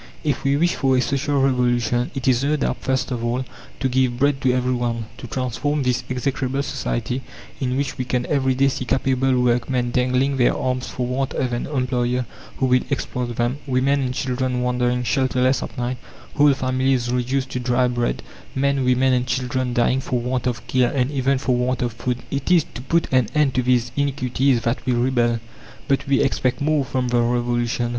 If 0.23 0.43
we 0.43 0.57
wish 0.57 0.73
for 0.73 0.97
a 0.97 0.99
Social 0.99 1.39
Revolution, 1.39 2.09
it 2.15 2.27
is 2.27 2.43
no 2.43 2.55
doubt, 2.55 2.77
first 2.81 3.11
of 3.11 3.23
all, 3.23 3.45
to 3.79 3.87
give 3.87 4.17
bread 4.17 4.41
to 4.41 4.51
everyone; 4.51 5.05
to 5.19 5.27
transform 5.27 5.83
this 5.83 6.03
execrable 6.09 6.63
society, 6.63 7.21
in 7.59 7.77
which 7.77 7.99
we 7.99 8.05
can 8.05 8.25
every 8.25 8.55
day 8.55 8.67
see 8.67 8.83
capable 8.85 9.39
workmen 9.39 9.91
dangling 9.91 10.37
their 10.37 10.57
arms 10.57 10.87
for 10.87 11.05
want 11.05 11.35
of 11.35 11.53
an 11.53 11.67
employer 11.67 12.25
who 12.57 12.65
will 12.65 12.81
exploit 12.89 13.35
them; 13.35 13.59
women 13.67 14.01
and 14.01 14.15
children 14.15 14.63
wandering 14.63 15.03
shelterless 15.03 15.61
at 15.61 15.77
night; 15.77 15.97
whole 16.35 16.55
families 16.55 17.11
reduced 17.11 17.51
to 17.51 17.59
dry 17.59 17.87
bread; 17.87 18.23
men, 18.55 18.83
women, 18.83 19.13
and 19.13 19.27
children 19.27 19.71
dying 19.71 19.99
for 20.01 20.19
want 20.19 20.47
of 20.47 20.65
care 20.65 20.91
and 20.91 21.11
even 21.11 21.37
for 21.37 21.55
want 21.55 21.83
of 21.83 21.93
food. 21.93 22.17
It 22.31 22.49
is 22.49 22.65
to 22.73 22.81
put 22.81 23.07
an 23.13 23.27
end 23.35 23.53
to 23.53 23.61
these 23.61 23.91
iniquities 23.95 24.61
that 24.61 24.83
we 24.83 24.93
rebel. 24.93 25.39
But 25.87 26.07
we 26.07 26.21
expect 26.21 26.59
more 26.59 26.83
from 26.83 27.09
the 27.09 27.21
Revolution. 27.21 27.89